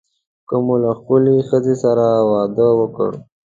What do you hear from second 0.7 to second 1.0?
له